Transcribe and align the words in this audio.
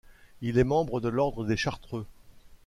Il 0.41 0.57
est 0.57 0.63
membre 0.63 0.99
de 0.99 1.09
l'ordre 1.09 1.45
des 1.45 1.55
chartreux. 1.55 2.07